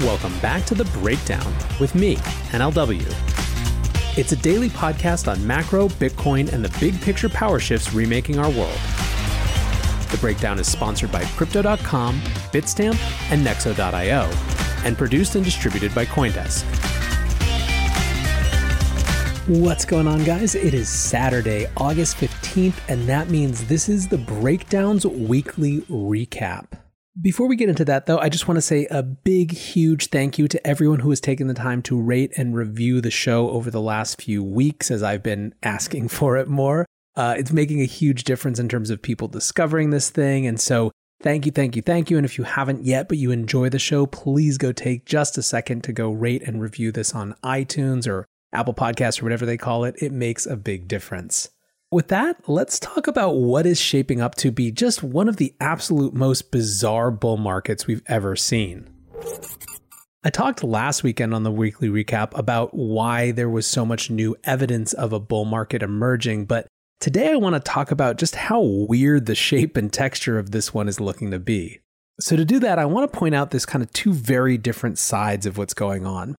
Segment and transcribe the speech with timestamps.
[0.00, 2.16] Welcome back to The Breakdown with me,
[2.52, 3.02] NLW.
[4.18, 8.50] It's a daily podcast on macro, Bitcoin, and the big picture power shifts remaking our
[8.50, 8.78] world.
[10.10, 12.20] The Breakdown is sponsored by Crypto.com,
[12.52, 12.98] Bitstamp,
[13.32, 14.30] and Nexo.io,
[14.84, 16.64] and produced and distributed by Coindesk.
[19.48, 20.54] What's going on, guys?
[20.54, 26.66] It is Saturday, August 15th, and that means this is the Breakdown's weekly recap.
[27.18, 30.38] Before we get into that, though, I just want to say a big, huge thank
[30.38, 33.70] you to everyone who has taken the time to rate and review the show over
[33.70, 36.84] the last few weeks as I've been asking for it more.
[37.14, 40.46] Uh, it's making a huge difference in terms of people discovering this thing.
[40.46, 42.18] And so, thank you, thank you, thank you.
[42.18, 45.42] And if you haven't yet, but you enjoy the show, please go take just a
[45.42, 49.56] second to go rate and review this on iTunes or Apple Podcasts or whatever they
[49.56, 49.94] call it.
[50.02, 51.48] It makes a big difference.
[51.96, 55.54] With that, let's talk about what is shaping up to be just one of the
[55.58, 58.90] absolute most bizarre bull markets we've ever seen.
[60.22, 64.36] I talked last weekend on the weekly recap about why there was so much new
[64.44, 66.66] evidence of a bull market emerging, but
[67.00, 70.74] today I want to talk about just how weird the shape and texture of this
[70.74, 71.80] one is looking to be.
[72.20, 74.98] So, to do that, I want to point out this kind of two very different
[74.98, 76.36] sides of what's going on.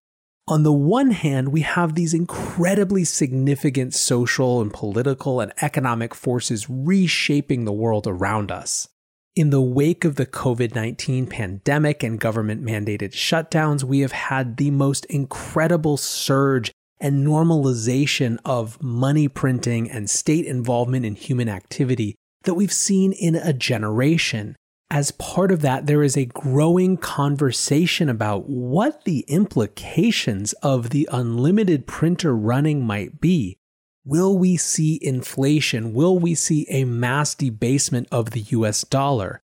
[0.48, 6.70] On the one hand, we have these incredibly significant social and political and economic forces
[6.70, 8.88] reshaping the world around us.
[9.36, 14.56] In the wake of the COVID 19 pandemic and government mandated shutdowns, we have had
[14.56, 22.14] the most incredible surge and normalization of money printing and state involvement in human activity
[22.44, 24.56] that we've seen in a generation
[24.90, 31.08] as part of that, there is a growing conversation about what the implications of the
[31.12, 33.58] unlimited printer running might be.
[34.04, 35.92] Will we see inflation?
[35.92, 39.42] Will we see a mass debasement of the US dollar?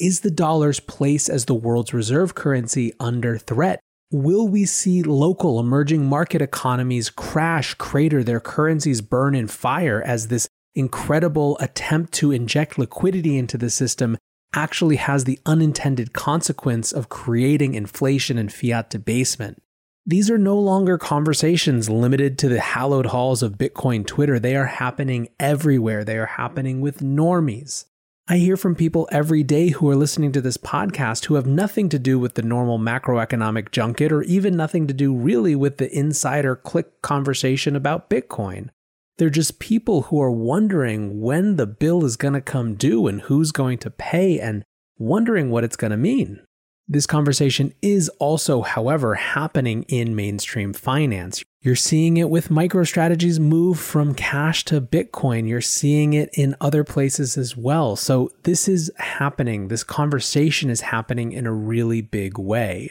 [0.00, 3.80] Is the dollar's place as the world's reserve currency under threat?
[4.10, 10.28] Will we see local emerging market economies crash, crater, their currencies burn in fire as
[10.28, 14.16] this incredible attempt to inject liquidity into the system
[14.54, 19.62] actually has the unintended consequence of creating inflation and fiat debasement.
[20.08, 24.38] These are no longer conversations limited to the hallowed halls of Bitcoin Twitter.
[24.38, 26.04] They are happening everywhere.
[26.04, 27.86] They are happening with normies.
[28.28, 31.88] I hear from people every day who are listening to this podcast who have nothing
[31.90, 35.96] to do with the normal macroeconomic junket or even nothing to do really with the
[35.96, 38.70] insider click conversation about Bitcoin.
[39.18, 43.22] They're just people who are wondering when the bill is going to come due and
[43.22, 44.62] who's going to pay and
[44.98, 46.40] wondering what it's going to mean.
[46.88, 51.42] This conversation is also, however, happening in mainstream finance.
[51.60, 55.48] You're seeing it with MicroStrategy's move from cash to Bitcoin.
[55.48, 57.96] You're seeing it in other places as well.
[57.96, 59.66] So, this is happening.
[59.66, 62.90] This conversation is happening in a really big way.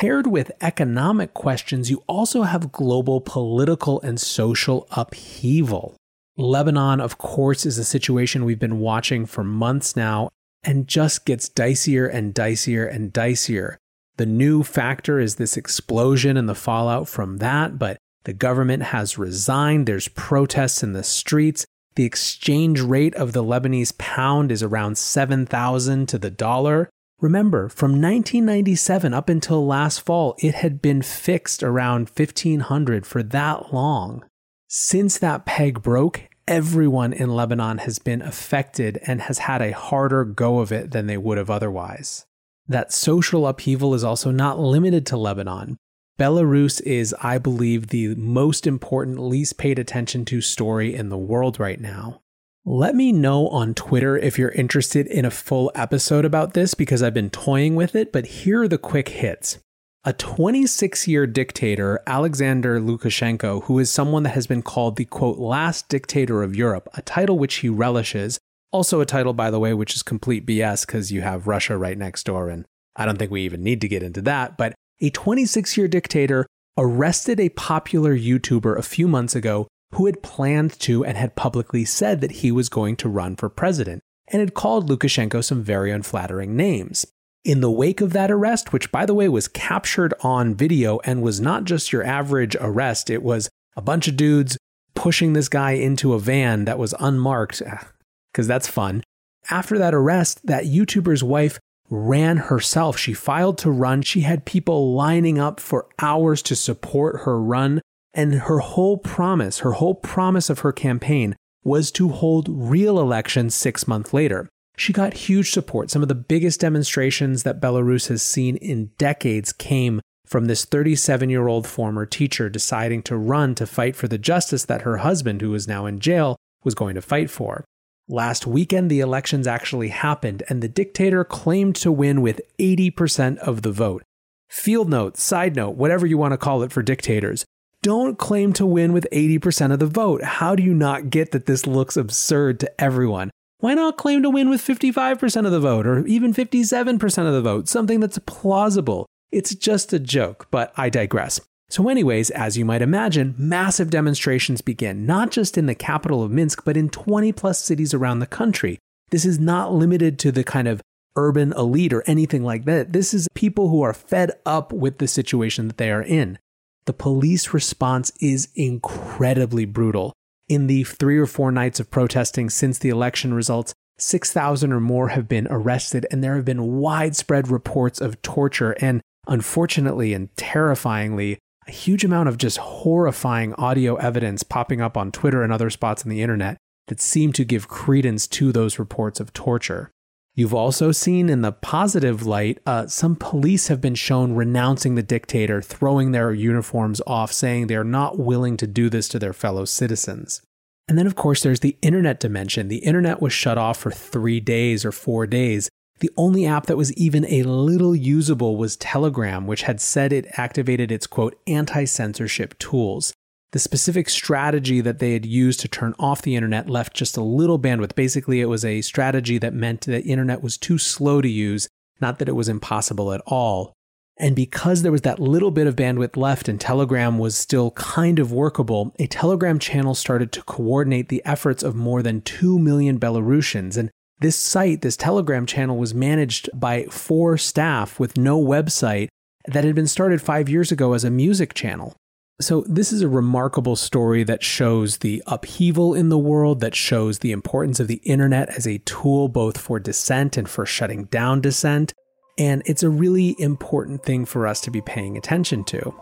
[0.00, 5.94] Paired with economic questions, you also have global political and social upheaval.
[6.36, 10.30] Lebanon, of course, is a situation we've been watching for months now
[10.64, 13.76] and just gets dicier and dicier and dicier.
[14.16, 19.16] The new factor is this explosion and the fallout from that, but the government has
[19.16, 19.86] resigned.
[19.86, 21.66] There's protests in the streets.
[21.94, 26.90] The exchange rate of the Lebanese pound is around 7,000 to the dollar.
[27.24, 33.72] Remember, from 1997 up until last fall, it had been fixed around 1500 for that
[33.72, 34.26] long.
[34.68, 40.26] Since that peg broke, everyone in Lebanon has been affected and has had a harder
[40.26, 42.26] go of it than they would have otherwise.
[42.68, 45.78] That social upheaval is also not limited to Lebanon.
[46.18, 51.58] Belarus is, I believe, the most important, least paid attention to story in the world
[51.58, 52.20] right now.
[52.66, 57.02] Let me know on Twitter if you're interested in a full episode about this because
[57.02, 59.58] I've been toying with it, but here are the quick hits.
[60.02, 65.36] A 26 year dictator, Alexander Lukashenko, who is someone that has been called the quote,
[65.36, 68.38] last dictator of Europe, a title which he relishes.
[68.72, 71.98] Also, a title, by the way, which is complete BS because you have Russia right
[71.98, 72.64] next door, and
[72.96, 74.56] I don't think we even need to get into that.
[74.56, 76.46] But a 26 year dictator
[76.78, 81.84] arrested a popular YouTuber a few months ago who had planned to and had publicly
[81.84, 85.90] said that he was going to run for president and had called Lukashenko some very
[85.90, 87.06] unflattering names.
[87.44, 91.22] In the wake of that arrest, which by the way was captured on video and
[91.22, 94.56] was not just your average arrest, it was a bunch of dudes
[94.94, 97.86] pushing this guy into a van that was unmarked, ah,
[98.32, 99.02] because that's fun.
[99.50, 101.58] After that arrest, that YouTuber's wife
[101.90, 102.96] ran herself.
[102.96, 104.02] She filed to run.
[104.02, 107.82] She had people lining up for hours to support her run.
[108.14, 111.34] And her whole promise, her whole promise of her campaign
[111.64, 114.48] was to hold real elections six months later.
[114.76, 115.88] she got huge support.
[115.90, 121.30] Some of the biggest demonstrations that Belarus has seen in decades came from this 37
[121.30, 125.40] year old former teacher deciding to run to fight for the justice that her husband,
[125.42, 127.64] who is now in jail, was going to fight for.
[128.08, 133.62] Last weekend, the elections actually happened, and the dictator claimed to win with 80% of
[133.62, 134.02] the vote.
[134.50, 137.44] Field note, side note, whatever you want to call it for dictators,
[137.84, 140.24] don't claim to win with 80% of the vote.
[140.24, 143.30] How do you not get that this looks absurd to everyone?
[143.58, 147.42] Why not claim to win with 55% of the vote or even 57% of the
[147.42, 147.68] vote?
[147.68, 149.04] Something that's plausible.
[149.30, 151.42] It's just a joke, but I digress.
[151.68, 156.30] So, anyways, as you might imagine, massive demonstrations begin, not just in the capital of
[156.30, 158.78] Minsk, but in 20 plus cities around the country.
[159.10, 160.80] This is not limited to the kind of
[161.16, 162.94] urban elite or anything like that.
[162.94, 166.38] This is people who are fed up with the situation that they are in.
[166.86, 170.12] The police response is incredibly brutal.
[170.48, 175.08] In the three or four nights of protesting since the election results, 6,000 or more
[175.08, 181.38] have been arrested, and there have been widespread reports of torture and, unfortunately and terrifyingly,
[181.66, 186.04] a huge amount of just horrifying audio evidence popping up on Twitter and other spots
[186.04, 186.58] on the internet
[186.88, 189.90] that seem to give credence to those reports of torture.
[190.36, 195.02] You've also seen in the positive light, uh, some police have been shown renouncing the
[195.02, 199.64] dictator, throwing their uniforms off, saying they're not willing to do this to their fellow
[199.64, 200.42] citizens.
[200.88, 202.66] And then, of course, there's the internet dimension.
[202.66, 205.70] The internet was shut off for three days or four days.
[206.00, 210.26] The only app that was even a little usable was Telegram, which had said it
[210.32, 213.14] activated its quote anti censorship tools.
[213.54, 217.22] The specific strategy that they had used to turn off the internet left just a
[217.22, 217.94] little bandwidth.
[217.94, 221.68] Basically, it was a strategy that meant the internet was too slow to use,
[222.00, 223.72] not that it was impossible at all.
[224.16, 228.18] And because there was that little bit of bandwidth left and Telegram was still kind
[228.18, 232.98] of workable, a Telegram channel started to coordinate the efforts of more than 2 million
[232.98, 233.76] Belarusians.
[233.76, 239.10] And this site, this Telegram channel, was managed by four staff with no website
[239.46, 241.94] that had been started five years ago as a music channel.
[242.40, 247.20] So, this is a remarkable story that shows the upheaval in the world, that shows
[247.20, 251.40] the importance of the internet as a tool both for dissent and for shutting down
[251.40, 251.92] dissent.
[252.36, 255.94] And it's a really important thing for us to be paying attention to.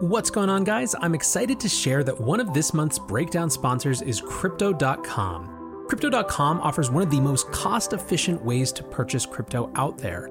[0.00, 0.96] What's going on, guys?
[1.00, 5.54] I'm excited to share that one of this month's breakdown sponsors is Crypto.com.
[5.86, 10.30] Crypto.com offers one of the most cost efficient ways to purchase crypto out there,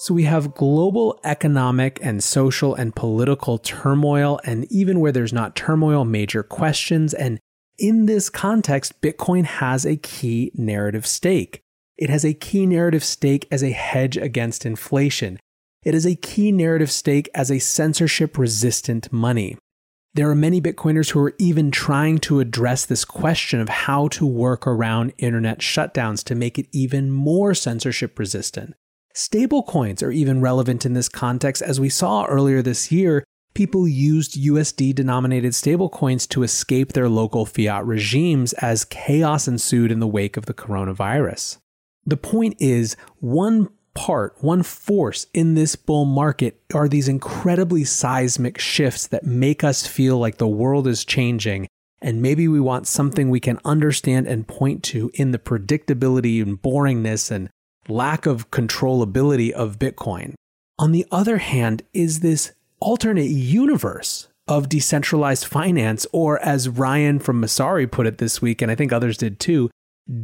[0.00, 5.56] So we have global economic and social and political turmoil, and even where there's not
[5.56, 7.12] turmoil, major questions.
[7.12, 7.40] And
[7.78, 11.62] in this context, Bitcoin has a key narrative stake.
[11.96, 15.40] It has a key narrative stake as a hedge against inflation.
[15.84, 19.58] It is a key narrative stake as a censorship resistant money.
[20.14, 24.24] There are many Bitcoiners who are even trying to address this question of how to
[24.24, 28.74] work around internet shutdowns to make it even more censorship resistant.
[29.18, 33.24] Stablecoins are even relevant in this context, as we saw earlier this year.
[33.52, 39.98] People used USD denominated stablecoins to escape their local fiat regimes as chaos ensued in
[39.98, 41.58] the wake of the coronavirus.
[42.06, 48.60] The point is, one part, one force in this bull market are these incredibly seismic
[48.60, 51.66] shifts that make us feel like the world is changing
[52.00, 56.62] and maybe we want something we can understand and point to in the predictability and
[56.62, 57.50] boringness and
[57.88, 60.34] lack of controllability of Bitcoin.
[60.78, 67.42] On the other hand, is this alternate universe of decentralized finance, or as Ryan from
[67.42, 69.70] Messari put it this week, and I think others did too,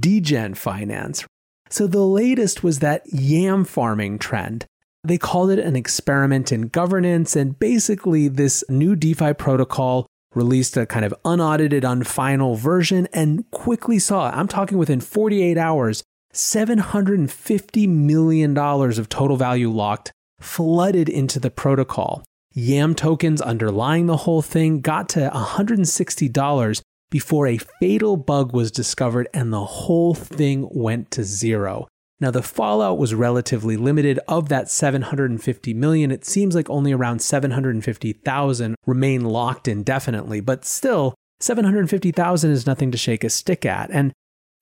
[0.01, 1.25] degen finance.
[1.69, 4.65] So the latest was that yam farming trend.
[5.03, 10.87] They called it an experiment in governance, and basically, this new DeFi protocol released a
[10.87, 16.03] kind of unaudited, unfinal version and quickly saw, I'm talking within 48 hours,
[16.35, 22.25] $750 million of total value locked flooded into the protocol.
[22.53, 29.29] YAM tokens underlying the whole thing got to $160 before a fatal bug was discovered
[29.33, 31.89] and the whole thing went to zero.
[32.21, 37.21] Now the fallout was relatively limited of that 750 million it seems like only around
[37.21, 44.13] 750,000 remain locked indefinitely but still 750,000 is nothing to shake a stick at and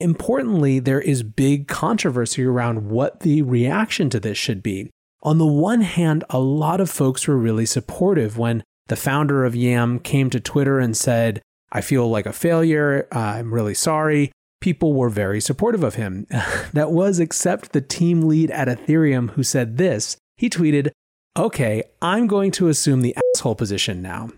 [0.02, 4.90] importantly there is big controversy around what the reaction to this should be.
[5.22, 9.56] On the one hand a lot of folks were really supportive when the founder of
[9.56, 11.40] Yam came to Twitter and said
[11.72, 13.08] I feel like a failure.
[13.10, 14.30] I'm really sorry.
[14.60, 16.26] People were very supportive of him.
[16.72, 20.16] that was except the team lead at Ethereum who said this.
[20.36, 20.90] He tweeted,
[21.36, 24.28] Okay, I'm going to assume the asshole position now.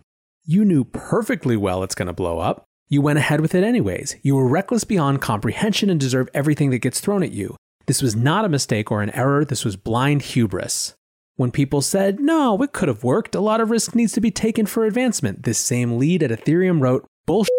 [0.44, 2.63] You knew perfectly well it's going to blow up.
[2.88, 4.16] You went ahead with it anyways.
[4.22, 7.56] You were reckless beyond comprehension and deserve everything that gets thrown at you.
[7.86, 10.94] This was not a mistake or an error, this was blind hubris.
[11.36, 14.30] When people said, no, it could have worked, a lot of risk needs to be
[14.30, 17.50] taken for advancement, this same lead at Ethereum wrote, Bullshit.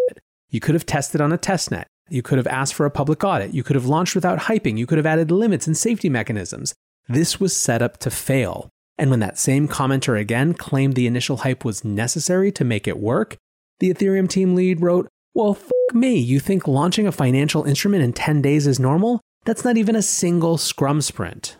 [0.49, 1.85] You could have tested on a testnet.
[2.09, 3.53] You could have asked for a public audit.
[3.53, 4.77] You could have launched without hyping.
[4.77, 6.73] You could have added limits and safety mechanisms.
[7.09, 8.69] This was set up to fail.
[8.97, 12.99] And when that same commenter again claimed the initial hype was necessary to make it
[12.99, 13.35] work,
[13.79, 18.13] the Ethereum team lead wrote, Well, fuck me, you think launching a financial instrument in
[18.13, 19.19] 10 days is normal?
[19.43, 21.57] That's not even a single scrum sprint.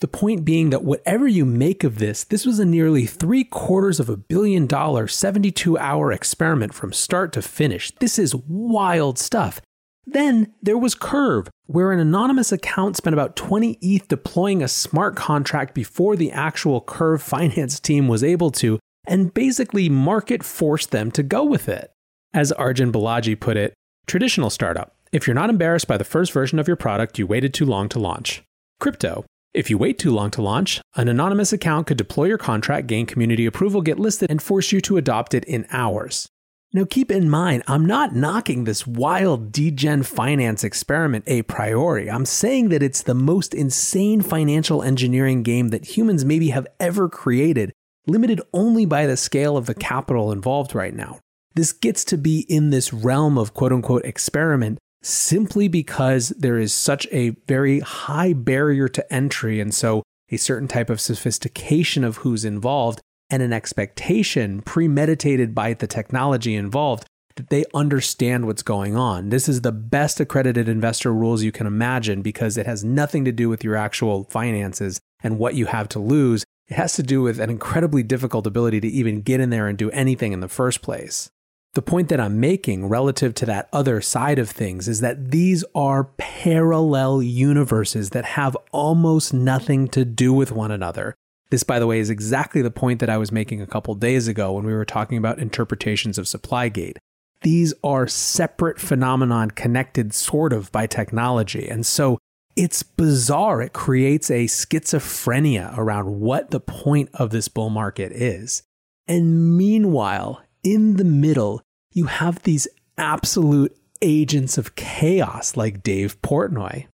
[0.00, 4.00] The point being that whatever you make of this, this was a nearly three quarters
[4.00, 7.90] of a billion dollar, 72 hour experiment from start to finish.
[7.96, 9.60] This is wild stuff.
[10.06, 15.16] Then there was Curve, where an anonymous account spent about 20 ETH deploying a smart
[15.16, 21.10] contract before the actual Curve finance team was able to, and basically market forced them
[21.10, 21.90] to go with it.
[22.34, 23.72] As Arjun Balaji put it,
[24.06, 24.94] traditional startup.
[25.12, 27.88] If you're not embarrassed by the first version of your product, you waited too long
[27.90, 28.42] to launch.
[28.80, 29.24] Crypto.
[29.54, 33.06] If you wait too long to launch, an anonymous account could deploy your contract, gain
[33.06, 36.28] community approval, get listed, and force you to adopt it in hours.
[36.74, 42.10] Now, keep in mind, I'm not knocking this wild degen finance experiment a priori.
[42.10, 47.08] I'm saying that it's the most insane financial engineering game that humans maybe have ever
[47.08, 47.72] created,
[48.06, 51.20] limited only by the scale of the capital involved right now.
[51.58, 56.72] This gets to be in this realm of quote unquote experiment simply because there is
[56.72, 59.60] such a very high barrier to entry.
[59.60, 65.74] And so a certain type of sophistication of who's involved and an expectation premeditated by
[65.74, 69.30] the technology involved that they understand what's going on.
[69.30, 73.32] This is the best accredited investor rules you can imagine because it has nothing to
[73.32, 76.44] do with your actual finances and what you have to lose.
[76.68, 79.76] It has to do with an incredibly difficult ability to even get in there and
[79.76, 81.28] do anything in the first place.
[81.74, 85.64] The point that I'm making relative to that other side of things is that these
[85.74, 91.14] are parallel universes that have almost nothing to do with one another.
[91.50, 94.28] This, by the way, is exactly the point that I was making a couple days
[94.28, 96.98] ago when we were talking about interpretations of supply gate.
[97.42, 101.68] These are separate phenomenon connected sort of by technology.
[101.68, 102.18] And so
[102.56, 103.62] it's bizarre.
[103.62, 108.62] It creates a schizophrenia around what the point of this bull market is.
[109.06, 111.62] And meanwhile, in the middle,
[111.92, 116.86] you have these absolute agents of chaos like Dave Portnoy.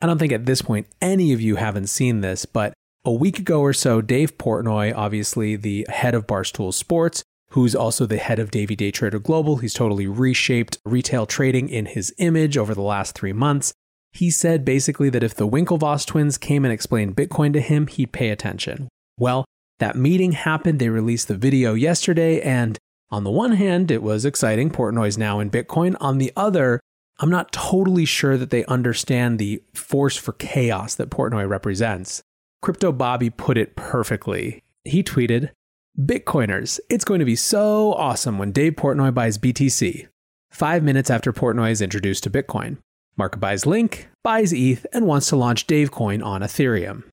[0.00, 2.72] I don't think at this point any of you haven't seen this, but
[3.04, 8.06] a week ago or so, Dave Portnoy, obviously the head of Barstool Sports, who's also
[8.06, 12.56] the head of Davey Day Trader Global, he's totally reshaped retail trading in his image
[12.56, 13.72] over the last three months.
[14.12, 18.12] He said basically that if the Winklevoss twins came and explained Bitcoin to him, he'd
[18.12, 18.88] pay attention.
[19.18, 19.44] Well,
[19.78, 20.78] that meeting happened.
[20.78, 22.78] They released the video yesterday, and
[23.10, 24.70] on the one hand, it was exciting.
[24.70, 25.96] Portnoy's now in Bitcoin.
[26.00, 26.80] On the other,
[27.18, 32.22] I'm not totally sure that they understand the force for chaos that Portnoy represents.
[32.62, 34.62] Crypto Bobby put it perfectly.
[34.84, 35.50] He tweeted,
[35.98, 40.06] Bitcoiners, it's going to be so awesome when Dave Portnoy buys BTC.
[40.50, 42.78] Five minutes after Portnoy is introduced to Bitcoin.
[43.16, 47.04] Mark buys Link, buys ETH, and wants to launch Davecoin on Ethereum.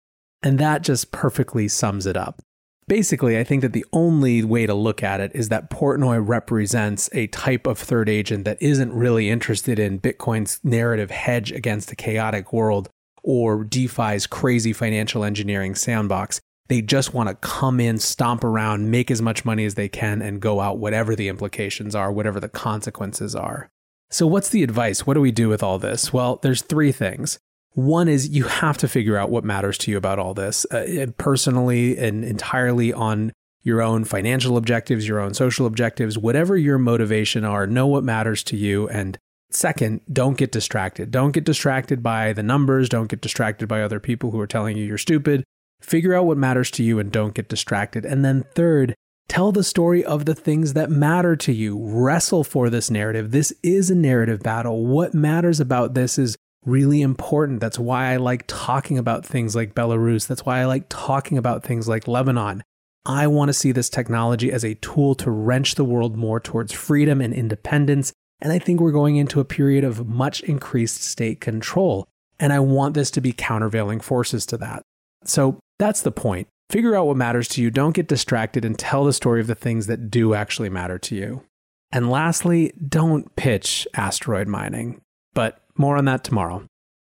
[0.44, 2.42] And that just perfectly sums it up.
[2.88, 7.10] Basically, I think that the only way to look at it is that Portnoy represents
[7.12, 11.98] a type of third agent that isn't really interested in Bitcoin's narrative hedge against a
[11.98, 12.90] chaotic world
[13.24, 16.40] or DeFi's crazy financial engineering sandbox.
[16.70, 20.22] They just want to come in, stomp around, make as much money as they can,
[20.22, 23.70] and go out, whatever the implications are, whatever the consequences are.
[24.10, 25.06] So, what's the advice?
[25.06, 26.14] What do we do with all this?
[26.14, 27.38] Well, there's three things.
[27.78, 31.06] One is you have to figure out what matters to you about all this uh,
[31.20, 33.32] personally and entirely on
[33.62, 38.44] your own financial objectives, your own social objectives, whatever your motivation are, know what matters
[38.46, 39.20] to you and
[39.50, 41.10] Second, don't get distracted.
[41.10, 42.90] Don't get distracted by the numbers.
[42.90, 45.46] Don't get distracted by other people who are telling you you're stupid.
[45.80, 48.04] Figure out what matters to you and don't get distracted.
[48.06, 48.94] And then third,
[49.30, 51.80] tell the story of the things that matter to you.
[51.82, 53.32] Wrestle for this narrative.
[53.32, 54.86] This is a narrative battle.
[54.86, 56.36] What matters about this is
[56.68, 57.60] really important.
[57.60, 60.28] That's why I like talking about things like Belarus.
[60.28, 62.64] That's why I like talking about things like Lebanon.
[63.06, 66.74] I want to see this technology as a tool to wrench the world more towards
[66.74, 71.42] freedom and independence and I think we're going into a period of much increased state
[71.42, 72.08] control.
[72.40, 74.84] And I want this to be countervailing forces to that.
[75.24, 76.48] So that's the point.
[76.70, 77.72] Figure out what matters to you.
[77.72, 81.16] Don't get distracted and tell the story of the things that do actually matter to
[81.16, 81.44] you.
[81.92, 85.02] And lastly, don't pitch asteroid mining.
[85.34, 86.66] But more on that tomorrow.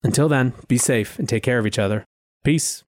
[0.02, 2.04] Until then, be safe and take care of each other.
[2.44, 2.84] Peace.